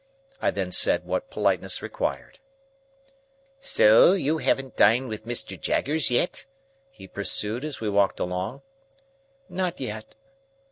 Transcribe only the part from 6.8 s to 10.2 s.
he pursued, as we walked along. "Not yet."